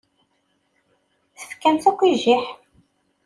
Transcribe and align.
Tefkam-tt 1.39 1.85
akk 1.91 1.99
i 2.07 2.09
jjiḥ. 2.21 2.45